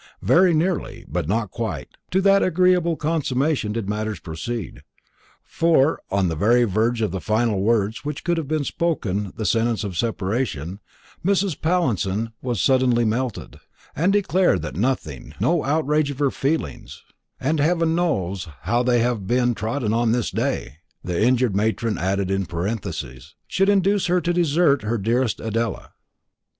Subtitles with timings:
[0.23, 4.81] Very nearly, but not quite, to that agreeable consummation did matters proceed;
[5.43, 9.83] for, on the very verge of the final words which could have spoken the sentence
[9.83, 10.79] of separation,
[11.23, 11.61] Mrs.
[11.61, 13.59] Pallinson was suddenly melted,
[13.95, 17.03] and declared that nothing, no outrage of her feelings
[17.39, 22.31] "and heaven knows how they have been trodden on this day," the injured matron added
[22.31, 25.91] in parenthesis should induce her to desert her dearest Adela.